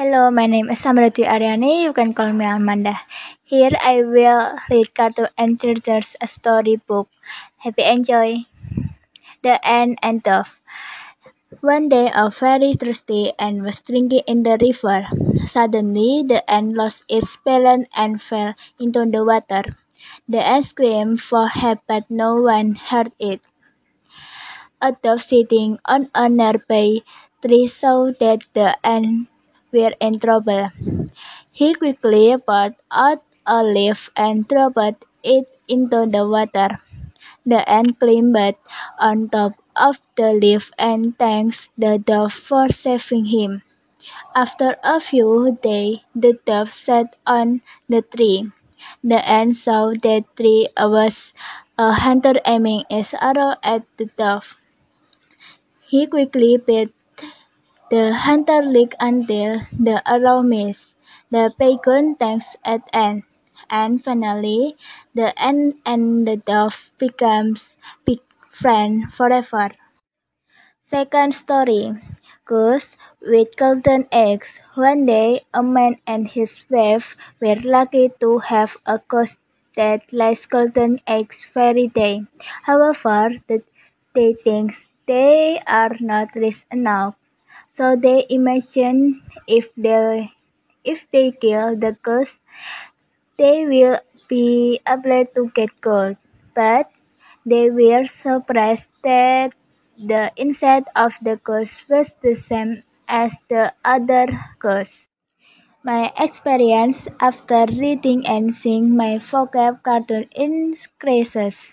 Hello, 0.00 0.30
my 0.30 0.46
name 0.46 0.70
is 0.72 0.78
Samrati 0.80 1.28
Aryani. 1.28 1.82
You 1.84 1.92
can 1.92 2.14
call 2.14 2.32
me 2.32 2.46
Amanda. 2.46 2.96
Here 3.44 3.76
I 3.84 4.00
will 4.00 4.56
read 4.70 4.94
cartoon 4.94 5.28
and 5.36 5.60
children's 5.60 6.16
story 6.24 6.76
book. 6.88 7.10
Happy 7.58 7.84
enjoy. 7.84 8.48
The 9.42 9.60
Ant 9.60 9.98
and 10.02 10.22
Dove. 10.22 10.48
One 11.60 11.90
day, 11.90 12.08
a 12.14 12.30
very 12.30 12.72
thirsty 12.80 13.34
ant 13.38 13.60
was 13.60 13.82
drinking 13.84 14.24
in 14.26 14.42
the 14.42 14.56
river. 14.56 15.04
Suddenly, 15.46 16.24
the 16.26 16.40
ant 16.50 16.72
lost 16.80 17.04
its 17.06 17.36
balance 17.44 17.86
and 17.94 18.22
fell 18.22 18.54
into 18.78 19.04
the 19.04 19.22
water. 19.22 19.76
The 20.26 20.40
ant 20.40 20.64
screamed 20.64 21.20
for 21.20 21.46
help, 21.46 21.80
but 21.86 22.08
no 22.08 22.36
one 22.40 22.72
heard 22.72 23.12
it. 23.18 23.42
A 24.80 24.92
dove 24.92 25.20
sitting 25.20 25.76
on 25.84 26.08
a 26.14 26.30
nearby 26.30 27.04
tree 27.44 27.68
saw 27.68 28.12
that 28.18 28.48
the 28.54 28.78
ant 28.82 29.28
were 29.72 29.94
in 30.00 30.18
trouble. 30.20 30.70
He 31.52 31.74
quickly 31.74 32.36
pulled 32.38 32.74
out 32.90 33.22
a 33.46 33.62
leaf 33.62 34.10
and 34.16 34.46
dropped 34.48 35.04
it 35.22 35.46
into 35.68 36.06
the 36.06 36.26
water. 36.26 36.80
The 37.46 37.68
ant 37.68 37.98
climbed 38.00 38.56
on 38.98 39.28
top 39.28 39.52
of 39.76 39.98
the 40.16 40.32
leaf 40.32 40.70
and 40.78 41.18
thanked 41.18 41.68
the 41.76 41.98
dove 41.98 42.32
for 42.32 42.68
saving 42.68 43.26
him. 43.26 43.62
After 44.34 44.76
a 44.82 45.00
few 45.00 45.58
days, 45.62 46.00
the 46.14 46.38
dove 46.46 46.72
sat 46.74 47.16
on 47.26 47.62
the 47.88 48.02
tree. 48.02 48.50
The 49.04 49.20
ant 49.28 49.56
saw 49.56 49.92
that 50.02 50.24
tree 50.36 50.68
was 50.78 51.32
a 51.78 51.92
hunter 51.92 52.34
aiming 52.46 52.84
his 52.90 53.14
arrow 53.20 53.56
at 53.62 53.84
the 53.98 54.06
dove. 54.16 54.56
He 55.88 56.06
quickly 56.06 56.56
beat 56.56 56.94
the 57.90 58.14
hunter 58.14 58.62
leg 58.62 58.94
until 59.00 59.60
the 59.72 60.00
arrow 60.08 60.40
missed. 60.40 60.94
The 61.30 61.52
penguin 61.58 62.14
thanks 62.14 62.56
at 62.64 62.80
end, 62.92 63.24
and 63.68 64.02
finally, 64.02 64.76
the 65.14 65.38
ant 65.38 65.76
and 65.84 66.26
the 66.26 66.36
dove 66.38 66.90
becomes 66.98 67.76
big 68.06 68.20
forever. 68.52 69.70
Second 70.90 71.32
story 71.34 71.94
Goose 72.44 72.98
with 73.22 73.56
golden 73.56 74.06
eggs. 74.12 74.60
One 74.74 75.06
day, 75.06 75.46
a 75.54 75.62
man 75.62 75.96
and 76.06 76.28
his 76.28 76.66
wife 76.68 77.16
were 77.40 77.54
lucky 77.56 78.10
to 78.20 78.40
have 78.40 78.76
a 78.84 78.98
goose 79.08 79.38
that 79.76 80.12
lays 80.12 80.44
golden 80.44 81.00
eggs 81.06 81.48
every 81.56 81.88
day. 81.88 82.26
However, 82.64 83.30
they 84.14 84.34
think 84.44 84.74
they 85.06 85.60
are 85.66 85.96
not 85.98 86.34
rich 86.34 86.66
enough. 86.70 87.14
So 87.80 87.96
they 87.96 88.26
imagine 88.30 89.22
if 89.48 89.74
they 89.74 90.30
if 90.84 91.10
they 91.10 91.32
kill 91.32 91.74
the 91.76 91.96
goose, 92.02 92.38
they 93.38 93.66
will 93.66 93.98
be 94.28 94.80
able 94.86 95.26
to 95.34 95.50
get 95.54 95.80
gold. 95.80 96.16
But 96.54 96.90
they 97.44 97.70
were 97.70 98.06
surprised 98.06 98.88
that 99.02 99.52
the 99.98 100.32
inside 100.36 100.84
of 100.94 101.14
the 101.22 101.36
goose 101.36 101.84
was 101.88 102.14
the 102.22 102.36
same 102.36 102.84
as 103.08 103.34
the 103.48 103.74
other 103.84 104.26
goose. 104.60 105.06
My 105.84 106.12
experience 106.18 107.08
after 107.20 107.66
reading 107.66 108.26
and 108.26 108.54
seeing 108.54 108.96
my 108.96 109.18
vocab 109.18 109.82
cartoon 109.84 110.28
increases. 110.32 111.60